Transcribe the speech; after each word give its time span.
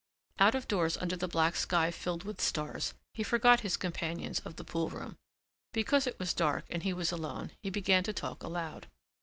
Out 0.39 0.55
of 0.55 0.67
doors 0.67 0.97
under 0.97 1.15
the 1.15 1.27
black 1.27 1.55
sky 1.55 1.91
filled 1.91 2.23
with 2.23 2.41
stars 2.41 2.95
he 3.13 3.21
forgot 3.21 3.59
his 3.59 3.77
companions 3.77 4.39
of 4.39 4.55
the 4.55 4.63
pool 4.63 4.89
room. 4.89 5.15
Because 5.73 6.07
it 6.07 6.17
was 6.17 6.33
dark 6.33 6.65
and 6.71 6.81
he 6.81 6.91
was 6.91 7.11
alone 7.11 7.51
he 7.61 7.69
began 7.69 8.03
to 8.05 8.13
talk 8.13 8.41
aloud. 8.41 8.87